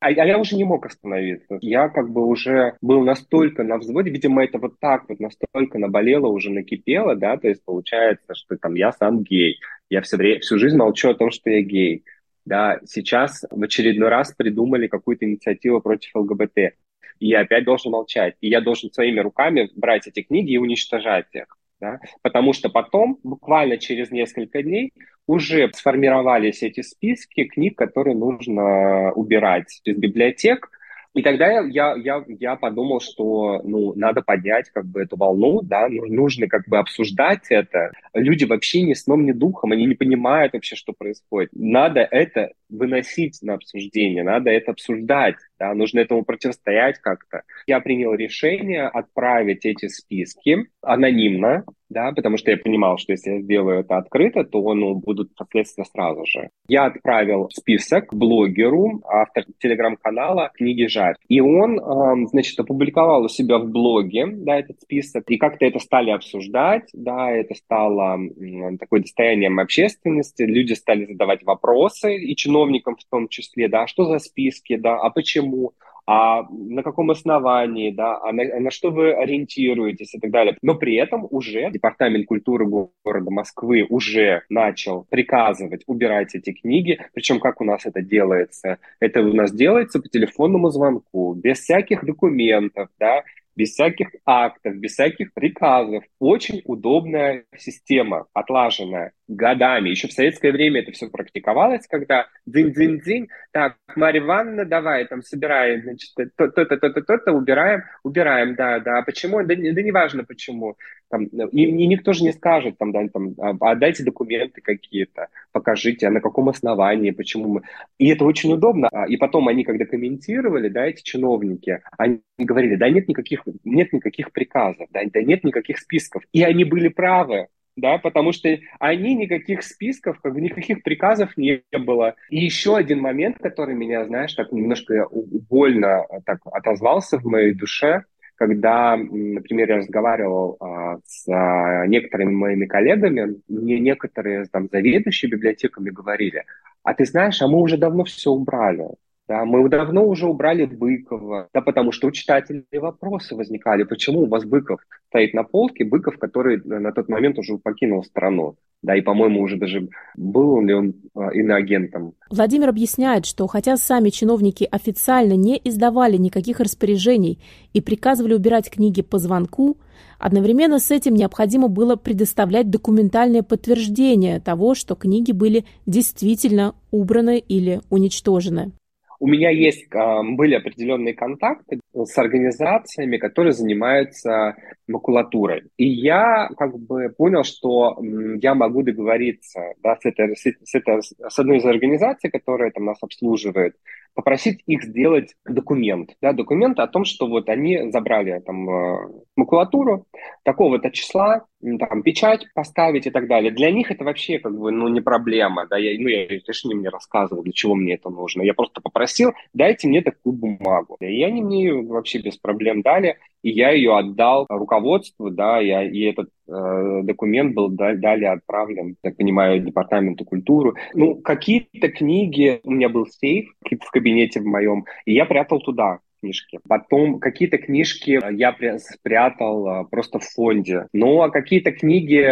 [0.00, 1.58] А, а я уже не мог остановиться.
[1.61, 6.28] Я как бы уже был настолько на взводе, видимо, это вот так вот настолько наболело,
[6.28, 9.61] уже накипело, да, то есть получается, что там я сам гей.
[9.90, 12.02] Я все время, всю жизнь молчу о том, что я гей.
[12.44, 16.74] Да, сейчас в очередной раз придумали какую-то инициативу против ЛГБТ.
[17.20, 18.35] И я опять должен молчать.
[18.40, 21.57] И я должен своими руками брать эти книги и уничтожать их.
[21.81, 22.00] Да?
[22.22, 24.92] Потому что потом, буквально через несколько дней,
[25.26, 30.68] уже сформировались эти списки книг, которые нужно убирать из библиотек,
[31.14, 35.88] и тогда я, я, я подумал, что ну, надо поднять как бы эту волну, да,
[35.88, 37.92] ну, нужно как бы обсуждать это.
[38.14, 41.51] Люди вообще ни сном, ни духом, они не понимают вообще, что происходит.
[41.53, 47.42] Надо это выносить на обсуждение, надо это обсуждать, да, нужно этому противостоять как-то.
[47.66, 53.40] Я принял решение отправить эти списки анонимно, да, потому что я понимал, что если я
[53.40, 56.48] сделаю это открыто, то ну, будут последствия сразу же.
[56.66, 61.16] Я отправил список блогеру, автор телеграм-канала «Книги Жарь».
[61.29, 65.79] И он, э, значит, опубликовал у себя в блоге, да, этот список, и как-то это
[65.79, 72.97] стали обсуждать, да, это стало э, такое достоянием общественности, люди стали задавать вопросы, и чиновникам
[72.97, 75.73] в том числе, да, что за списки, да, а почему,
[76.07, 80.57] а на каком основании, да, а на, на что вы ориентируетесь и так далее.
[80.62, 87.38] Но при этом уже Департамент культуры города Москвы уже начал приказывать убирать эти книги, причем
[87.38, 88.79] как у нас это делается?
[88.99, 93.23] Это у нас делается по телефонному звонку, без всяких документов, да,
[93.57, 96.05] без всяких актов, без всяких приказов.
[96.19, 99.91] Очень удобная система, отлаженная годами.
[99.91, 105.83] Еще в советское время это все практиковалось, когда дзинь-дзинь-дзинь, так, Марья Ивановна, давай, там, собираем,
[105.83, 108.99] значит, то-то, то-то, то-то, убираем, убираем, да, да.
[108.99, 109.43] А почему?
[109.43, 110.77] Да, да неважно почему.
[111.12, 116.07] Там, и, и никто же не скажет, там, да, там, а, отдайте документы какие-то, покажите,
[116.07, 117.62] а на каком основании, почему мы...
[117.98, 118.88] И это очень удобно.
[118.90, 123.92] А, и потом они, когда комментировали, да, эти чиновники, они говорили, да нет никаких, нет
[123.92, 126.22] никаких приказов, да, да нет никаких списков.
[126.33, 131.62] И они были правы да, потому что они никаких списков, как бы никаких приказов не
[131.72, 132.16] было.
[132.29, 138.05] И еще один момент, который меня, знаешь, так немножко больно так отозвался в моей душе,
[138.42, 145.90] когда, например, я разговаривал а, с а, некоторыми моими коллегами, мне некоторые там заведующие библиотеками
[145.90, 146.42] говорили,
[146.83, 148.88] а ты знаешь, а мы уже давно все убрали.
[149.33, 154.27] Да, мы давно уже убрали Быкова, да, потому что у читателей вопросы возникали, почему у
[154.27, 158.57] вас Быков стоит на полке, Быков, который на тот момент уже покинул страну.
[158.83, 162.12] Да, и, по-моему, уже даже был ли он а, иноагентом.
[162.29, 167.38] Владимир объясняет, что хотя сами чиновники официально не издавали никаких распоряжений
[167.73, 169.79] и приказывали убирать книги по звонку,
[170.18, 177.81] одновременно с этим необходимо было предоставлять документальное подтверждение того, что книги были действительно убраны или
[177.88, 178.73] уничтожены
[179.22, 184.57] у меня есть, были определенные контакты с организациями, которые занимаются
[184.88, 185.64] макулатурой.
[185.76, 187.98] И я как бы понял, что
[188.40, 192.98] я могу договориться да, с, этой, с, этой, с одной из организаций, которая там нас
[193.02, 193.76] обслуживает,
[194.14, 196.16] попросить их сделать документ.
[196.20, 200.07] Да, документ о том, что вот они забрали там э, макулатуру
[200.44, 201.46] такого-то числа,
[201.78, 203.50] там, печать поставить и так далее.
[203.50, 206.74] Для них это вообще как бы, ну, не проблема, да, я, ну, я, конечно, не
[206.74, 208.42] мне рассказывал, для чего мне это нужно.
[208.42, 210.96] Я просто попросил, дайте мне такую бумагу.
[211.00, 216.01] И они мне вообще без проблем дали, и я ее отдал руководству, да, я, и
[216.03, 220.75] этот э, документ был далее отправлен, так понимаю, департаменту культуры.
[220.95, 225.98] Ну, какие-то книги, у меня был сейф в кабинете в моем, и я прятал туда
[226.21, 226.61] книжки.
[226.69, 230.87] Потом какие-то книжки я спрятал просто в фонде.
[230.92, 232.25] Ну, а какие-то книги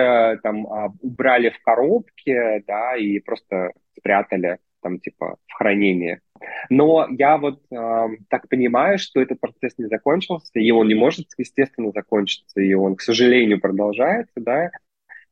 [0.42, 0.64] там
[1.00, 6.20] убрали в коробке, да, и просто спрятали там типа в хранении.
[6.68, 11.28] Но я вот э, так понимаю, что этот процесс не закончился, и он не может,
[11.36, 14.70] естественно, закончиться, и он, к сожалению, продолжается, да,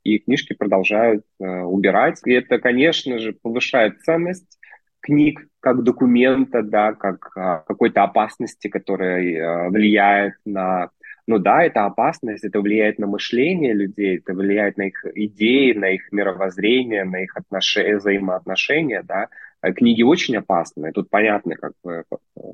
[0.05, 2.21] и книжки продолжают э, убирать.
[2.25, 4.59] И это, конечно же, повышает ценность
[5.01, 10.91] книг как документа, да, как э, какой-то опасности, которая э, влияет на
[11.29, 15.91] ну да, это опасность, это влияет на мышление людей, это влияет на их идеи, на
[15.91, 19.29] их мировоззрение, на их отношения, взаимоотношения, да.
[19.61, 20.91] Э, книги очень опасны.
[20.93, 22.05] Тут понятно, как бы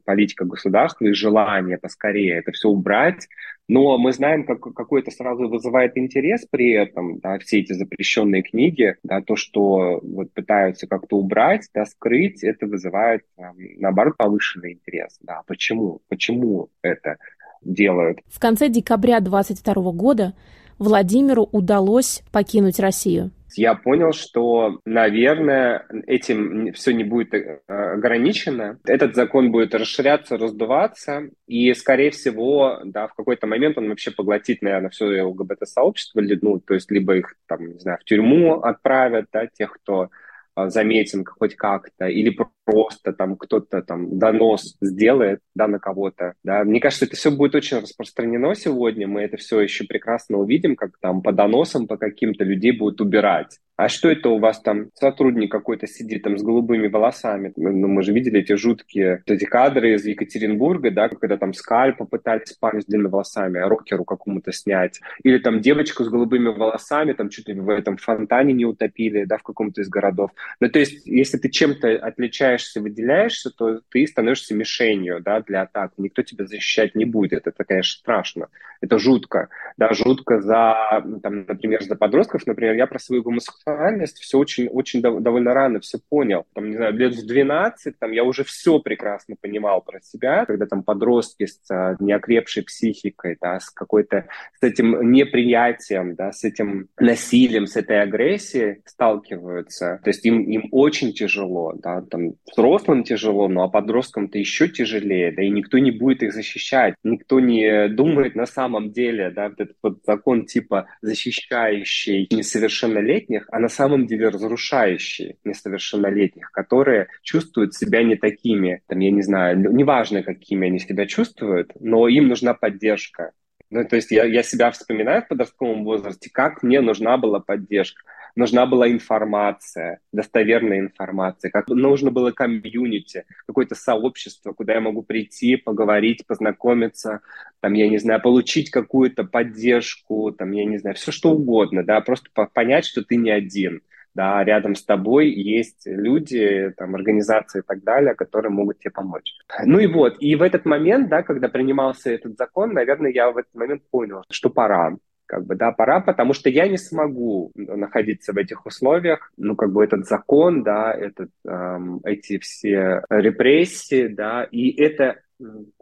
[0.05, 3.29] политика государства и желание поскорее это все убрать.
[3.68, 8.43] Но мы знаем, как какой это сразу вызывает интерес при этом, да, все эти запрещенные
[8.43, 15.16] книги, да, то, что вот пытаются как-то убрать, да, скрыть, это вызывает, наоборот, повышенный интерес.
[15.22, 15.43] Да.
[15.47, 16.01] Почему?
[16.09, 17.18] Почему это?
[17.64, 18.18] Делают.
[18.28, 20.34] В конце декабря 2022 года
[20.78, 23.30] Владимиру удалось покинуть Россию.
[23.56, 28.78] Я понял, что, наверное, этим все не будет э, ограничено.
[28.84, 34.62] Этот закон будет расширяться, раздуваться, и, скорее всего, да, в какой-то момент он вообще поглотит,
[34.62, 39.46] наверное, все ЛГБТ-сообщество, ну, то есть либо их, там, не знаю, в тюрьму отправят, да,
[39.46, 40.10] тех, кто
[40.55, 46.64] а, заметен хоть как-то, или просто там кто-то там донос сделает, да, на кого-то, да.
[46.64, 50.92] Мне кажется, это все будет очень распространено сегодня, мы это все еще прекрасно увидим, как
[51.00, 55.51] там по доносам, по каким-то людей будут убирать а что это у вас там сотрудник
[55.51, 57.53] какой-то сидит там с голубыми волосами?
[57.57, 62.53] Ну, мы же видели эти жуткие эти кадры из Екатеринбурга, да, когда там скальп попытались
[62.53, 65.01] парень с длинными волосами, рокеру какому-то снять.
[65.25, 69.39] Или там девочку с голубыми волосами, там чуть ли в этом фонтане не утопили, да,
[69.39, 70.31] в каком-то из городов.
[70.61, 75.93] Ну, то есть, если ты чем-то отличаешься, выделяешься, то ты становишься мишенью, да, для атак.
[75.97, 77.47] Никто тебя защищать не будет.
[77.47, 78.49] Это, конечно, страшно.
[78.81, 79.49] Это жутко.
[79.77, 82.47] Да, жутко за, там, например, за подростков.
[82.47, 86.44] Например, я про свою гомосексуальность эмоциональность все очень, очень дов- довольно рано все понял.
[86.54, 90.66] Там, не знаю, лет в 12 там, я уже все прекрасно понимал про себя, когда
[90.66, 94.26] там подростки с а, неокрепшей психикой, да, с какой-то,
[94.60, 100.00] с этим неприятием, да, с этим насилием, с этой агрессией сталкиваются.
[100.02, 105.32] То есть им, им очень тяжело, да, там взрослым тяжело, но а подросткам-то еще тяжелее,
[105.32, 109.60] да, и никто не будет их защищать, никто не думает на самом деле, да, вот
[109.60, 118.02] этот вот закон типа защищающий несовершеннолетних, а на самом деле разрушающие несовершеннолетних, которые чувствуют себя
[118.02, 122.55] не такими, там, я не знаю, ну, неважно, какими они себя чувствуют, но им нужна
[122.55, 123.30] поддержка.
[123.70, 128.02] Ну, то есть я, я себя вспоминаю в подростковом возрасте, как мне нужна была поддержка
[128.37, 135.57] нужна была информация, достоверная информация, как нужно было комьюнити, какое-то сообщество, куда я могу прийти,
[135.57, 137.20] поговорить, познакомиться,
[137.61, 142.01] там, я не знаю, получить какую-то поддержку, там, я не знаю, все что угодно, да,
[142.01, 143.82] просто понять, что ты не один
[144.14, 149.35] да, рядом с тобой есть люди, там, организации и так далее, которые могут тебе помочь.
[149.64, 153.37] Ну и вот, и в этот момент, да, когда принимался этот закон, наверное, я в
[153.37, 154.97] этот момент понял, что пора,
[155.27, 159.72] как бы, да, пора, потому что я не смогу находиться в этих условиях, ну, как
[159.72, 165.20] бы этот закон, да, этот, эм, эти все репрессии, да, и это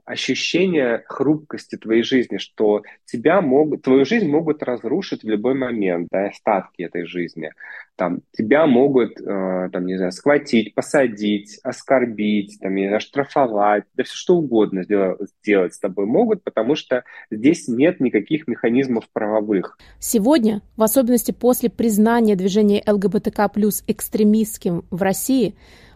[0.04, 6.26] ощущение хрупкости твоей жизни, что тебя могут, твою жизнь могут разрушить в любой момент, да,
[6.26, 7.52] остатки этой жизни.
[7.96, 14.02] Там, тебя могут, э, там, не знаю, схватить, посадить, оскорбить, там, не знаю, штрафовать, да
[14.02, 19.78] все что угодно сделать, сделать с тобой могут, потому что здесь нет никаких механизмов правовых.
[19.98, 25.54] Сегодня, в особенности после признания движения ЛГБТК плюс экстремистским в России,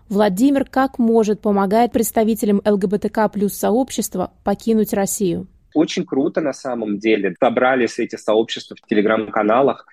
[0.08, 5.48] Владимир как может помогает представителям ЛГБТК плюс сообщества покинуть Россию?
[5.74, 7.34] Очень круто на самом деле.
[7.40, 9.86] Собрались эти сообщества в телеграм-каналах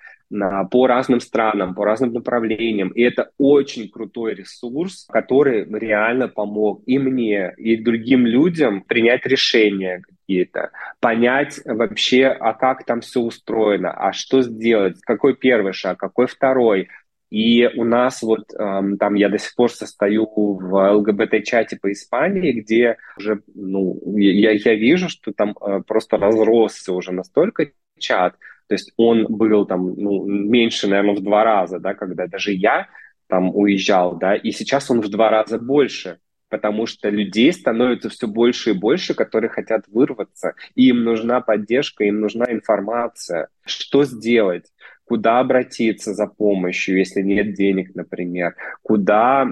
[0.70, 2.88] по разным странам, по разным направлениям.
[2.88, 10.02] И это очень крутой ресурс, который реально помог и мне, и другим людям принять решения
[10.08, 16.26] какие-то, понять вообще, а как там все устроено, а что сделать, какой первый шаг, какой
[16.26, 16.88] второй,
[17.34, 22.52] и у нас вот эм, там я до сих пор состою в ЛГБТ-чате по Испании,
[22.52, 28.36] где уже, ну, я, я вижу, что там э, просто разросся уже настолько чат,
[28.68, 32.86] то есть он был там, ну, меньше, наверное, в два раза, да, когда даже я
[33.26, 36.20] там уезжал, да, и сейчас он в два раза больше,
[36.50, 42.04] потому что людей становится все больше и больше, которые хотят вырваться, и им нужна поддержка,
[42.04, 44.66] им нужна информация, что сделать,
[45.04, 49.46] куда обратиться за помощью, если нет денег, например, куда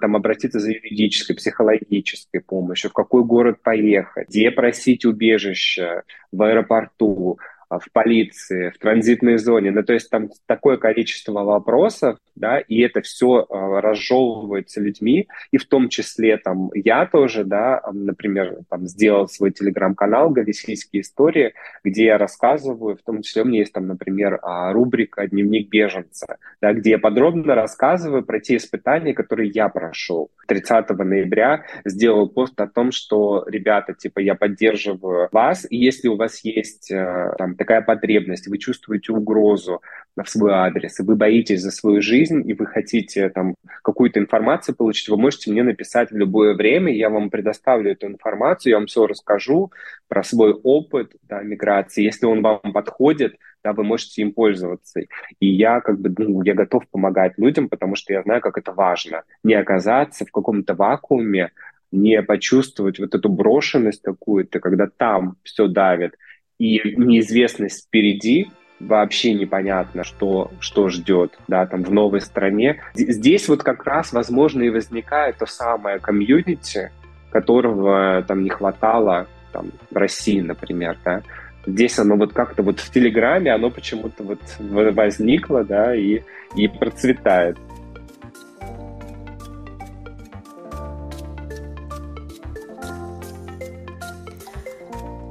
[0.00, 7.38] там обратиться за юридической, психологической помощью, в какой город поехать, где просить убежище в аэропорту,
[7.40, 9.70] а, в полиции, в транзитной зоне.
[9.70, 15.58] Ну, то есть там такое количество вопросов, да, и это все а, разжевывается людьми, и
[15.58, 21.52] в том числе там я тоже, да, например, там сделал свой телеграм-канал «Галисийские истории»,
[21.84, 26.38] где я рассказываю, в том числе у меня есть там, например, а, рубрика «Дневник беженца»,
[26.62, 30.30] да, где я подробно рассказываю про те испытания, которые я прошел.
[30.46, 36.16] 30 ноября сделал пост о том, что, ребята, типа, я поддерживаю вас, и если у
[36.16, 39.82] вас есть э, там такая потребность, вы чувствуете угрозу
[40.16, 44.74] в свой адрес, и вы боитесь за свою жизнь, и вы хотите там какую-то информацию
[44.74, 48.86] получить, вы можете мне написать в любое время, я вам предоставлю эту информацию, я вам
[48.86, 49.72] все расскажу
[50.08, 52.04] про свой опыт да, миграции.
[52.04, 55.00] Если он вам подходит, да, вы можете им пользоваться.
[55.40, 58.72] И я как бы, ну, я готов помогать людям, потому что я знаю, как это
[58.72, 59.24] важно.
[59.42, 61.50] Не оказаться в каком-то вакууме,
[61.90, 66.16] не почувствовать вот эту брошенность какую-то, когда там все давит,
[66.58, 68.50] и неизвестность впереди,
[68.80, 72.80] вообще непонятно, что, что ждет, да, там в новой стране.
[72.94, 76.90] Здесь вот как раз, возможно, и возникает то самое комьюнити,
[77.30, 81.22] которого там не хватало там, в России, например, да.
[81.66, 86.22] Здесь оно вот как-то вот в Телеграме, оно почему-то вот возникло, да, и,
[86.56, 87.58] и процветает.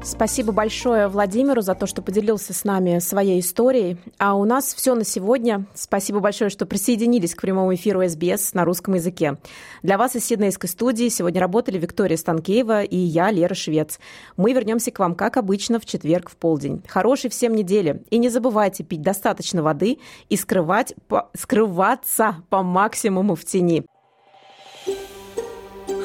[0.08, 3.98] Спасибо большое Владимиру за то, что поделился с нами своей историей.
[4.18, 5.66] А у нас все на сегодня.
[5.76, 9.38] Спасибо большое, что присоединились к прямому эфиру СБС на русском языке.
[9.84, 14.00] Для вас из Сиднейской студии сегодня работали Виктория Станкеева и я, Лера Швец.
[14.38, 16.82] Мы вернемся к вам, как обычно, в четверг в полдень.
[16.88, 18.02] Хорошей всем недели.
[18.10, 20.00] И не забывайте пить достаточно воды
[20.30, 23.86] и скрывать, по, скрываться по максимуму в тени.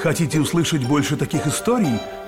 [0.01, 2.01] Хотите услышать больше таких историй?